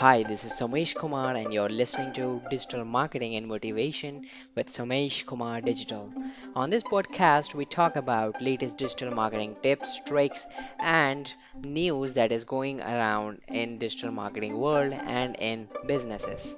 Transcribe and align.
Hi, 0.00 0.22
this 0.22 0.44
is 0.44 0.52
Somesh 0.52 0.96
Kumar, 0.96 1.34
and 1.36 1.52
you're 1.52 1.68
listening 1.68 2.12
to 2.12 2.40
Digital 2.48 2.86
Marketing 2.86 3.36
and 3.36 3.46
Motivation 3.46 4.22
with 4.56 4.68
Somesh 4.68 5.26
Kumar 5.26 5.60
Digital. 5.60 6.10
On 6.56 6.70
this 6.70 6.82
podcast, 6.82 7.54
we 7.54 7.66
talk 7.66 7.96
about 7.96 8.40
latest 8.40 8.78
digital 8.78 9.12
marketing 9.12 9.56
tips, 9.62 10.00
tricks, 10.06 10.48
and 10.80 11.30
news 11.62 12.14
that 12.14 12.32
is 12.32 12.46
going 12.46 12.80
around 12.80 13.42
in 13.52 13.76
digital 13.76 14.10
marketing 14.10 14.58
world 14.58 14.94
and 15.04 15.36
in 15.38 15.68
businesses. 15.86 16.56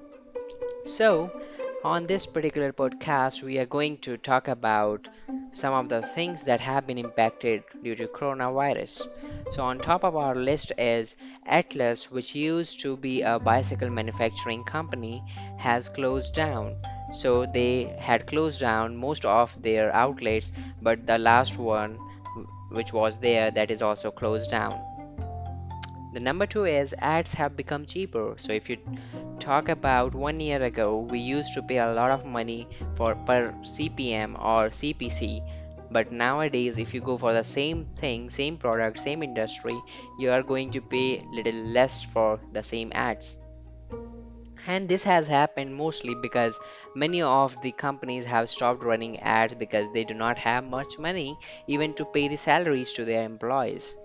So, 0.85 1.33
on 1.85 2.07
this 2.07 2.27
particular 2.27 2.73
podcast, 2.73 3.43
we 3.43 3.59
are 3.59 3.67
going 3.67 3.99
to 3.99 4.17
talk 4.17 4.49
about 4.49 5.09
some 5.53 5.75
of 5.75 5.89
the 5.89 6.03
things 6.03 6.45
that 6.45 6.61
have 6.61 6.87
been 6.87 6.99
impacted 6.99 7.63
due 7.83 7.95
to 7.97 8.07
coronavirus. 8.09 9.07
So, 9.51 9.63
on 9.65 9.81
top 9.81 10.05
of 10.05 10.17
our 10.17 10.35
list 10.35 10.73
is 10.79 11.17
Atlas, 11.47 12.11
which 12.11 12.35
used 12.35 12.81
to 12.81 12.97
be 12.97 13.23
a 13.23 13.39
bicycle 13.39 13.91
manufacturing 13.91 14.65
company, 14.65 15.23
has 15.59 15.89
closed 15.89 16.35
down. 16.35 16.77
So, 17.13 17.47
they 17.47 17.95
had 17.99 18.27
closed 18.27 18.61
down 18.61 18.97
most 18.97 19.25
of 19.25 19.61
their 19.63 19.95
outlets, 19.95 20.53
but 20.81 21.07
the 21.07 21.19
last 21.19 21.59
one, 21.59 21.99
which 22.71 22.93
was 22.93 23.19
there, 23.19 23.51
that 23.51 23.71
is 23.71 23.83
also 23.83 24.11
closed 24.11 24.51
down. 24.51 24.81
The 26.13 26.21
number 26.21 26.45
two 26.45 26.67
is 26.67 26.95
ads 26.99 27.33
have 27.35 27.57
become 27.57 27.87
cheaper. 27.87 28.35
So 28.37 28.53
if 28.53 28.69
you 28.69 28.77
talk 29.41 29.71
about 29.71 30.15
one 30.15 30.41
year 30.41 30.63
ago, 30.63 30.99
we 30.99 31.19
used 31.19 31.55
to 31.55 31.63
pay 31.63 31.79
a 31.79 31.93
lot 31.93 32.11
of 32.11 32.27
money 32.27 32.69
for 32.97 33.15
per 33.15 33.55
CPM 33.63 34.35
or 34.39 34.69
CPC. 34.69 35.41
But 35.91 36.13
nowadays, 36.13 36.77
if 36.77 36.93
you 36.93 37.01
go 37.01 37.17
for 37.17 37.33
the 37.33 37.45
same 37.45 37.87
thing, 37.97 38.29
same 38.29 38.59
product, 38.59 38.99
same 38.99 39.23
industry, 39.23 39.79
you 40.19 40.31
are 40.31 40.43
going 40.43 40.71
to 40.73 40.83
pay 40.83 41.23
little 41.33 41.63
less 41.79 42.03
for 42.03 42.41
the 42.53 42.63
same 42.63 42.93
ads. 42.95 43.39
And 44.67 44.89
this 44.89 45.05
has 45.05 45.27
happened 45.27 45.75
mostly 45.75 46.15
because 46.15 46.61
many 46.95 47.23
of 47.23 47.61
the 47.63 47.73
companies 47.73 48.27
have 48.27 48.51
stopped 48.51 48.85
running 48.85 49.19
ads 49.21 49.55
because 49.55 49.91
they 49.93 50.05
do 50.05 50.15
not 50.15 50.39
have 50.39 50.65
much 50.65 50.99
money 50.99 51.37
even 51.67 51.95
to 51.95 52.05
pay 52.05 52.29
the 52.29 52.37
salaries 52.37 52.93
to 52.93 53.05
their 53.05 53.25
employees. 53.25 53.97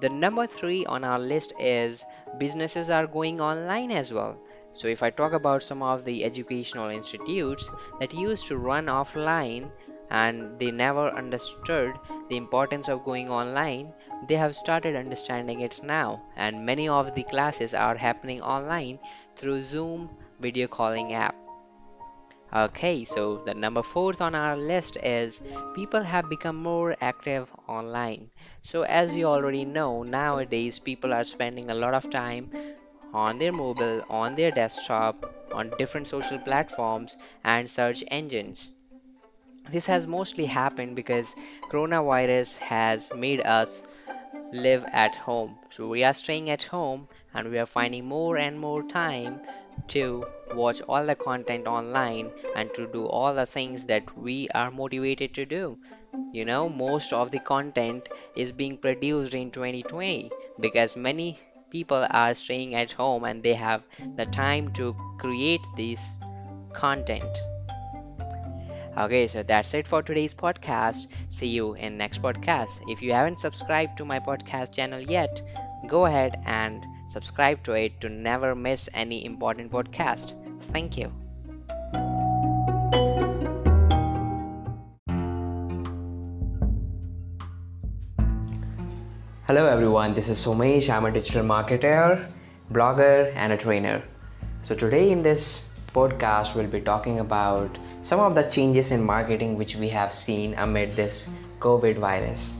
The 0.00 0.08
number 0.08 0.46
three 0.46 0.86
on 0.86 1.04
our 1.04 1.18
list 1.18 1.52
is 1.58 2.04
businesses 2.38 2.90
are 2.90 3.06
going 3.06 3.40
online 3.40 3.90
as 3.90 4.12
well. 4.12 4.38
So, 4.72 4.88
if 4.88 5.02
I 5.02 5.10
talk 5.10 5.32
about 5.32 5.62
some 5.62 5.82
of 5.82 6.04
the 6.04 6.24
educational 6.24 6.90
institutes 6.90 7.70
that 8.00 8.12
used 8.14 8.48
to 8.48 8.58
run 8.58 8.86
offline 8.86 9.70
and 10.10 10.58
they 10.58 10.70
never 10.70 11.08
understood 11.10 11.94
the 12.28 12.36
importance 12.36 12.88
of 12.88 13.04
going 13.04 13.30
online, 13.30 13.92
they 14.28 14.36
have 14.36 14.56
started 14.56 14.96
understanding 14.96 15.60
it 15.60 15.80
now, 15.82 16.22
and 16.36 16.66
many 16.66 16.88
of 16.88 17.14
the 17.14 17.22
classes 17.22 17.74
are 17.74 17.96
happening 17.96 18.42
online 18.42 18.98
through 19.36 19.62
Zoom 19.64 20.10
video 20.40 20.66
calling 20.66 21.12
app. 21.14 21.43
Okay, 22.54 23.04
so 23.04 23.38
the 23.38 23.52
number 23.52 23.82
fourth 23.82 24.20
on 24.20 24.34
our 24.36 24.56
list 24.56 24.96
is 25.02 25.40
people 25.74 26.02
have 26.04 26.28
become 26.28 26.54
more 26.54 26.96
active 27.00 27.48
online. 27.66 28.30
So, 28.60 28.82
as 28.82 29.16
you 29.16 29.24
already 29.26 29.64
know, 29.64 30.04
nowadays 30.04 30.78
people 30.78 31.12
are 31.12 31.24
spending 31.24 31.68
a 31.68 31.74
lot 31.74 31.94
of 31.94 32.10
time 32.10 32.50
on 33.12 33.38
their 33.38 33.50
mobile, 33.50 34.02
on 34.08 34.36
their 34.36 34.52
desktop, 34.52 35.26
on 35.52 35.70
different 35.78 36.06
social 36.06 36.38
platforms 36.38 37.18
and 37.42 37.68
search 37.68 38.04
engines. 38.08 38.72
This 39.68 39.86
has 39.88 40.06
mostly 40.06 40.46
happened 40.46 40.94
because 40.94 41.34
coronavirus 41.72 42.58
has 42.58 43.12
made 43.12 43.40
us 43.40 43.82
live 44.52 44.84
at 44.92 45.16
home. 45.16 45.58
So 45.70 45.88
we 45.88 46.04
are 46.04 46.14
staying 46.14 46.50
at 46.50 46.62
home 46.62 47.08
and 47.34 47.50
we 47.50 47.58
are 47.58 47.66
finding 47.66 48.04
more 48.04 48.36
and 48.36 48.60
more 48.60 48.84
time 48.84 49.40
to 49.88 50.24
watch 50.54 50.80
all 50.82 51.06
the 51.06 51.16
content 51.16 51.66
online 51.66 52.30
and 52.56 52.72
to 52.74 52.86
do 52.86 53.06
all 53.06 53.34
the 53.34 53.46
things 53.46 53.86
that 53.86 54.16
we 54.16 54.48
are 54.54 54.70
motivated 54.70 55.34
to 55.34 55.44
do. 55.44 55.78
You 56.32 56.44
know, 56.44 56.68
most 56.68 57.12
of 57.12 57.30
the 57.30 57.38
content 57.38 58.08
is 58.36 58.52
being 58.52 58.78
produced 58.78 59.34
in 59.34 59.50
2020 59.50 60.30
because 60.60 60.96
many 60.96 61.38
people 61.70 62.06
are 62.08 62.34
staying 62.34 62.74
at 62.74 62.92
home 62.92 63.24
and 63.24 63.42
they 63.42 63.54
have 63.54 63.82
the 64.16 64.26
time 64.26 64.72
to 64.74 64.94
create 65.18 65.66
this 65.76 66.18
content. 66.72 67.42
Okay, 68.96 69.26
so 69.26 69.42
that's 69.42 69.74
it 69.74 69.88
for 69.88 70.02
today's 70.02 70.34
podcast. 70.34 71.08
See 71.28 71.48
you 71.48 71.74
in 71.74 71.98
next 71.98 72.22
podcast. 72.22 72.80
If 72.88 73.02
you 73.02 73.12
haven't 73.12 73.40
subscribed 73.40 73.98
to 73.98 74.04
my 74.04 74.20
podcast 74.20 74.72
channel 74.72 75.00
yet, 75.00 75.42
go 75.88 76.06
ahead 76.06 76.40
and 76.46 76.86
subscribe 77.06 77.64
to 77.64 77.72
it 77.72 78.00
to 78.02 78.08
never 78.08 78.54
miss 78.54 78.88
any 78.94 79.24
important 79.24 79.72
podcast. 79.72 80.34
Thank 80.72 80.98
you. 80.98 81.12
Hello 89.46 89.66
everyone, 89.66 90.14
this 90.14 90.28
is 90.30 90.42
Somesh. 90.42 90.88
I'm 90.88 91.04
a 91.04 91.10
digital 91.10 91.44
marketer, 91.44 92.26
blogger, 92.72 93.30
and 93.36 93.52
a 93.52 93.58
trainer. 93.58 94.02
So 94.66 94.74
today 94.74 95.10
in 95.10 95.22
this 95.22 95.68
podcast, 95.92 96.54
we'll 96.54 96.66
be 96.66 96.80
talking 96.80 97.20
about 97.20 97.78
some 98.02 98.20
of 98.20 98.34
the 98.34 98.44
changes 98.44 98.90
in 98.90 99.04
marketing 99.04 99.56
which 99.56 99.76
we 99.76 99.88
have 99.90 100.14
seen 100.14 100.54
amid 100.54 100.96
this 100.96 101.28
COVID 101.60 101.98
virus. 101.98 102.54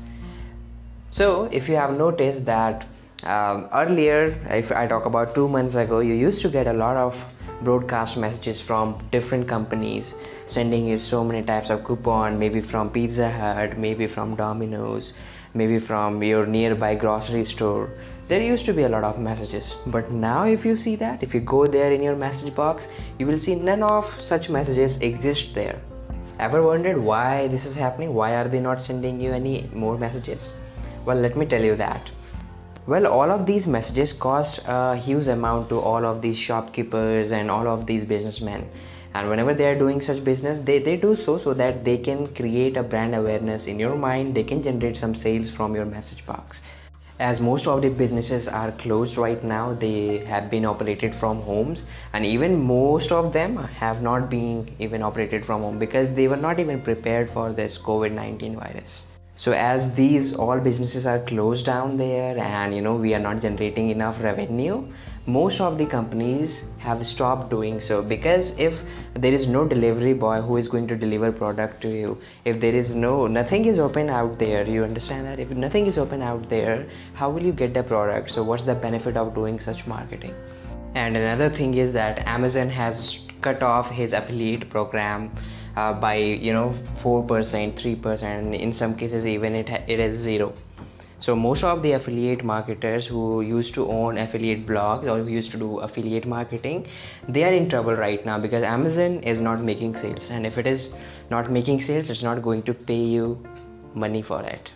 So, 1.10 1.48
if 1.52 1.68
you 1.68 1.76
have 1.76 1.96
noticed 1.96 2.44
that 2.44 2.86
um, 3.22 3.68
earlier, 3.72 4.38
if 4.50 4.70
I 4.70 4.86
talk 4.86 5.06
about 5.06 5.34
two 5.34 5.48
months 5.48 5.76
ago, 5.76 6.00
you 6.00 6.14
used 6.14 6.42
to 6.42 6.48
get 6.48 6.66
a 6.66 6.72
lot 6.72 6.96
of 6.96 7.24
broadcast 7.62 8.16
messages 8.16 8.60
from 8.60 8.98
different 9.12 9.48
companies 9.48 10.14
sending 10.46 10.86
you 10.86 10.98
so 10.98 11.24
many 11.24 11.42
types 11.42 11.70
of 11.70 11.84
coupon, 11.84 12.38
maybe 12.38 12.60
from 12.60 12.90
Pizza 12.90 13.30
Hut, 13.30 13.78
maybe 13.78 14.06
from 14.06 14.36
Domino's, 14.36 15.14
maybe 15.54 15.78
from 15.78 16.22
your 16.22 16.46
nearby 16.46 16.94
grocery 16.94 17.44
store. 17.44 17.90
There 18.28 18.42
used 18.42 18.66
to 18.66 18.72
be 18.72 18.82
a 18.82 18.88
lot 18.88 19.04
of 19.04 19.18
messages 19.18 19.76
but 19.86 20.10
now 20.10 20.44
if 20.44 20.64
you 20.64 20.76
see 20.76 20.96
that 20.96 21.22
if 21.22 21.34
you 21.34 21.40
go 21.40 21.66
there 21.66 21.92
in 21.92 22.02
your 22.02 22.16
message 22.16 22.54
box 22.54 22.88
you 23.18 23.26
will 23.26 23.38
see 23.38 23.54
none 23.54 23.82
of 23.82 24.18
such 24.20 24.48
messages 24.48 24.96
exist 24.98 25.54
there. 25.54 25.80
Ever 26.38 26.62
wondered 26.62 26.98
why 26.98 27.48
this 27.48 27.66
is 27.66 27.74
happening? 27.74 28.14
Why 28.14 28.34
are 28.36 28.48
they 28.48 28.60
not 28.60 28.82
sending 28.82 29.20
you 29.20 29.32
any 29.32 29.68
more 29.74 29.98
messages? 29.98 30.54
Well 31.04 31.18
let 31.18 31.36
me 31.36 31.44
tell 31.44 31.62
you 31.62 31.76
that 31.76 32.10
well 32.86 33.06
all 33.06 33.30
of 33.30 33.46
these 33.46 33.66
messages 33.66 34.12
cost 34.12 34.60
a 34.66 34.94
huge 34.94 35.26
amount 35.26 35.70
to 35.70 35.78
all 35.80 36.04
of 36.04 36.20
these 36.20 36.36
shopkeepers 36.36 37.30
and 37.30 37.50
all 37.50 37.66
of 37.66 37.86
these 37.86 38.04
businessmen. 38.04 38.68
And 39.14 39.30
whenever 39.30 39.54
they 39.54 39.66
are 39.66 39.78
doing 39.78 40.02
such 40.02 40.22
business 40.22 40.60
they, 40.60 40.80
they 40.80 40.96
do 40.98 41.16
so 41.16 41.38
so 41.38 41.54
that 41.54 41.84
they 41.84 41.96
can 41.96 42.26
create 42.34 42.76
a 42.76 42.82
brand 42.82 43.14
awareness 43.14 43.66
in 43.66 43.78
your 43.78 43.96
mind. 43.96 44.34
They 44.34 44.44
can 44.44 44.62
generate 44.62 44.98
some 44.98 45.14
sales 45.14 45.50
from 45.50 45.74
your 45.74 45.86
message 45.86 46.26
box. 46.26 46.60
As 47.18 47.40
most 47.40 47.66
of 47.66 47.80
the 47.80 47.88
businesses 47.88 48.48
are 48.48 48.72
closed 48.72 49.16
right 49.16 49.42
now 49.42 49.72
they 49.72 50.18
have 50.26 50.50
been 50.50 50.66
operated 50.66 51.14
from 51.14 51.40
homes. 51.40 51.86
And 52.12 52.26
even 52.26 52.62
most 52.62 53.12
of 53.12 53.32
them 53.32 53.56
have 53.56 54.02
not 54.02 54.28
been 54.28 54.74
even 54.78 55.02
operated 55.02 55.46
from 55.46 55.62
home 55.62 55.78
because 55.78 56.14
they 56.14 56.28
were 56.28 56.36
not 56.36 56.60
even 56.60 56.82
prepared 56.82 57.30
for 57.30 57.50
this 57.54 57.78
covid-19 57.78 58.56
virus 58.56 59.06
so 59.36 59.52
as 59.52 59.94
these 59.94 60.34
all 60.34 60.60
businesses 60.60 61.06
are 61.06 61.18
closed 61.20 61.66
down 61.66 61.96
there 61.96 62.38
and 62.38 62.74
you 62.74 62.80
know 62.80 62.94
we 62.94 63.14
are 63.14 63.18
not 63.20 63.40
generating 63.40 63.90
enough 63.90 64.22
revenue 64.22 64.86
most 65.26 65.58
of 65.58 65.78
the 65.78 65.86
companies 65.86 66.64
have 66.78 67.06
stopped 67.06 67.48
doing 67.48 67.80
so. 67.80 68.02
Because 68.02 68.54
if 68.58 68.82
there 69.14 69.32
is 69.32 69.48
no 69.48 69.66
delivery 69.66 70.12
boy 70.12 70.42
who 70.42 70.58
is 70.58 70.68
going 70.68 70.86
to 70.88 70.96
deliver 70.96 71.32
product 71.32 71.80
to 71.82 71.88
you 71.88 72.18
if 72.44 72.60
there 72.60 72.74
is 72.74 72.94
no 72.94 73.26
nothing 73.26 73.64
is 73.64 73.78
open 73.78 74.10
out 74.10 74.38
there 74.38 74.68
you 74.68 74.84
understand 74.84 75.26
that? 75.26 75.38
If 75.38 75.50
nothing 75.50 75.86
is 75.86 75.96
open 75.96 76.20
out 76.20 76.50
there 76.50 76.86
how 77.14 77.30
will 77.30 77.42
you 77.42 77.52
get 77.52 77.72
the 77.72 77.82
product? 77.82 78.32
So 78.32 78.42
what's 78.42 78.64
the 78.64 78.74
benefit 78.74 79.16
of 79.16 79.34
doing 79.34 79.60
such 79.60 79.86
marketing? 79.86 80.34
And 80.94 81.16
another 81.16 81.48
thing 81.48 81.74
is 81.74 81.92
that 81.92 82.18
amazon 82.26 82.68
has 82.68 83.26
cut 83.40 83.62
off 83.62 83.90
his 83.90 84.12
affiliate 84.12 84.68
program 84.70 85.30
uh, 85.76 85.92
by 85.92 86.16
you 86.16 86.52
know 86.52 86.74
4% 87.02 87.26
3% 87.26 88.22
and 88.22 88.54
in 88.54 88.72
some 88.72 88.94
cases 88.94 89.26
even 89.26 89.54
it, 89.54 89.68
it 89.68 90.00
is 90.00 90.18
zero. 90.18 90.52
So 91.20 91.34
most 91.34 91.64
of 91.64 91.82
the 91.82 91.92
affiliate 91.92 92.44
marketers 92.44 93.06
who 93.06 93.40
used 93.40 93.72
to 93.74 93.88
own 93.90 94.18
affiliate 94.18 94.66
blogs 94.66 95.04
or 95.04 95.22
who 95.22 95.30
used 95.30 95.50
to 95.52 95.56
do 95.56 95.78
affiliate 95.78 96.26
marketing 96.26 96.86
they 97.28 97.44
are 97.44 97.52
in 97.52 97.70
trouble 97.70 97.94
right 97.94 98.24
now 98.26 98.38
because 98.38 98.62
amazon 98.62 99.22
is 99.22 99.40
not 99.40 99.60
making 99.60 99.96
sales. 99.96 100.30
And 100.30 100.46
if 100.46 100.58
it 100.58 100.66
is 100.66 100.92
not 101.30 101.50
making 101.50 101.80
sales 101.80 102.10
it's 102.10 102.22
not 102.22 102.42
going 102.42 102.62
to 102.64 102.74
pay 102.74 103.02
you 103.02 103.42
money 103.94 104.22
for 104.22 104.42
it 104.42 104.70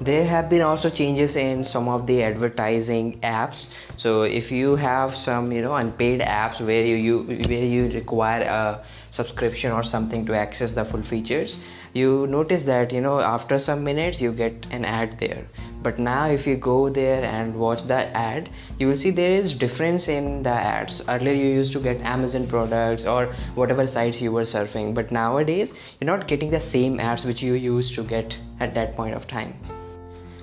there 0.00 0.26
have 0.26 0.50
been 0.50 0.60
also 0.60 0.90
changes 0.90 1.36
in 1.36 1.64
some 1.64 1.88
of 1.88 2.06
the 2.06 2.22
advertising 2.22 3.18
apps. 3.20 3.68
So 3.96 4.22
if 4.22 4.52
you 4.52 4.76
have 4.76 5.16
some 5.16 5.52
you 5.52 5.62
know 5.62 5.74
unpaid 5.74 6.20
apps 6.20 6.60
where 6.60 6.84
you, 6.84 6.96
you 6.96 7.48
where 7.48 7.64
you 7.64 7.88
require 7.90 8.42
a 8.42 8.84
subscription 9.10 9.72
or 9.72 9.82
something 9.82 10.26
to 10.26 10.34
access 10.34 10.72
the 10.72 10.84
full 10.84 11.02
features 11.02 11.58
you 11.96 12.26
notice 12.26 12.64
that 12.64 12.92
you 12.92 13.00
know 13.00 13.20
after 13.20 13.58
some 13.58 13.82
minutes 13.82 14.20
you 14.20 14.32
get 14.32 14.66
an 14.70 14.84
ad 14.84 15.18
there. 15.18 15.46
But 15.82 15.98
now 15.98 16.28
if 16.28 16.46
you 16.46 16.56
go 16.56 16.90
there 16.90 17.24
and 17.24 17.56
watch 17.56 17.84
the 17.92 18.00
ad 18.24 18.50
you 18.78 18.88
will 18.88 18.96
see 19.04 19.10
there 19.10 19.32
is 19.32 19.54
difference 19.54 20.08
in 20.16 20.42
the 20.42 20.56
ads. 20.72 21.00
Earlier 21.08 21.32
you 21.32 21.48
used 21.60 21.72
to 21.72 21.80
get 21.80 22.00
amazon 22.02 22.46
products 22.48 23.06
or 23.06 23.26
whatever 23.54 23.86
sites 23.86 24.20
you 24.20 24.32
were 24.32 24.44
surfing. 24.52 24.94
But 24.94 25.10
nowadays 25.20 25.72
you're 26.00 26.12
not 26.12 26.28
getting 26.28 26.50
the 26.50 26.60
same 26.60 27.00
ads 27.00 27.24
which 27.24 27.42
you 27.42 27.54
used 27.54 27.94
to 27.94 28.04
get 28.14 28.38
at 28.60 28.74
that 28.74 28.96
point 28.96 29.14
of 29.14 29.26
time 29.26 29.54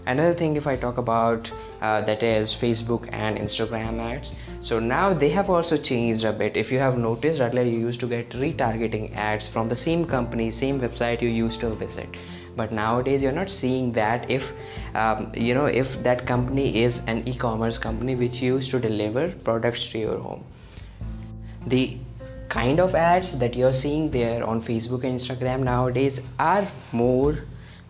another 0.05 0.33
thing 0.33 0.55
if 0.55 0.67
i 0.67 0.75
talk 0.75 0.97
about 0.97 1.51
uh, 1.81 2.01
that 2.01 2.23
is 2.23 2.53
facebook 2.53 3.07
and 3.11 3.37
instagram 3.37 3.99
ads. 3.99 4.33
So 4.61 4.79
now 4.79 5.13
they 5.13 5.29
have 5.29 5.49
also 5.49 5.77
changed 5.77 6.23
a 6.23 6.31
bit. 6.31 6.55
If 6.55 6.71
you 6.71 6.79
have 6.79 6.97
noticed 6.97 7.41
earlier 7.41 7.63
you 7.63 7.79
used 7.79 7.99
to 7.99 8.07
get 8.07 8.29
retargeting 8.29 9.13
ads 9.13 9.47
from 9.47 9.67
the 9.67 9.75
same 9.75 10.05
company 10.05 10.51
same 10.51 10.79
website 10.79 11.21
you 11.21 11.27
used 11.29 11.59
to 11.61 11.69
visit. 11.71 12.07
But 12.55 12.71
nowadays 12.71 13.21
you're 13.21 13.33
not 13.33 13.49
seeing 13.49 13.91
that 13.93 14.29
if 14.31 14.53
um, 14.95 15.31
you 15.33 15.53
know 15.53 15.65
if 15.65 16.01
that 16.03 16.25
company 16.25 16.83
is 16.83 17.01
an 17.07 17.27
e-commerce 17.27 17.77
company 17.77 18.15
which 18.15 18.41
used 18.41 18.71
to 18.71 18.79
deliver 18.79 19.27
products 19.49 19.85
to 19.87 19.99
your 19.99 20.17
home. 20.19 20.45
The 21.67 21.97
kind 22.47 22.79
of 22.79 22.95
ads 22.95 23.37
that 23.39 23.55
you're 23.55 23.73
seeing 23.73 24.11
there 24.11 24.43
on 24.45 24.61
facebook 24.61 25.03
and 25.03 25.19
instagram 25.19 25.63
nowadays 25.63 26.19
are 26.37 26.67
more 26.91 27.39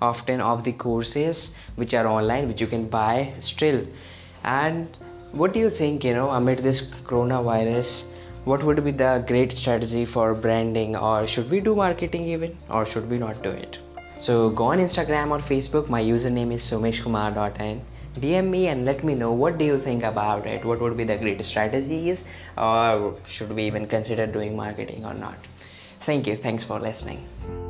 often 0.09 0.41
of 0.41 0.63
the 0.63 0.73
courses 0.85 1.53
which 1.75 1.93
are 1.93 2.07
online 2.07 2.47
which 2.47 2.61
you 2.61 2.67
can 2.67 2.87
buy 2.87 3.33
still. 3.41 3.85
And 4.43 4.97
what 5.31 5.53
do 5.53 5.59
you 5.59 5.69
think 5.69 6.03
you 6.03 6.13
know 6.13 6.29
amid 6.31 6.59
this 6.59 6.81
coronavirus 7.11 8.03
what 8.45 8.63
would 8.63 8.83
be 8.83 8.91
the 8.91 9.23
great 9.27 9.53
strategy 9.53 10.05
for 10.05 10.33
branding 10.33 10.95
or 10.95 11.25
should 11.25 11.49
we 11.49 11.61
do 11.61 11.75
marketing 11.75 12.25
even 12.25 12.57
or 12.69 12.85
should 12.85 13.09
we 13.09 13.17
not 13.17 13.41
do 13.41 13.49
it? 13.49 13.77
So 14.19 14.49
go 14.49 14.65
on 14.65 14.79
instagram 14.79 15.31
or 15.31 15.39
facebook. 15.39 15.89
My 15.89 16.03
username 16.03 16.53
is 16.53 16.69
someshkumar.n 16.69 17.81
dm 18.21 18.49
me 18.49 18.67
and 18.67 18.85
let 18.85 19.03
me 19.03 19.15
know 19.15 19.31
what 19.31 19.57
do 19.57 19.65
you 19.65 19.79
think 19.79 20.03
about 20.03 20.45
it. 20.45 20.65
What 20.65 20.81
would 20.81 20.95
be 20.97 21.03
the 21.03 21.17
great 21.17 21.43
strategies 21.45 22.25
or 22.57 23.15
should 23.25 23.51
we 23.51 23.63
even 23.63 23.87
consider 23.87 24.27
doing 24.27 24.55
marketing 24.55 25.05
or 25.05 25.13
not? 25.13 25.37
Thank 26.01 26.27
you. 26.27 26.37
Thanks 26.37 26.63
for 26.63 26.79
listening 26.79 27.62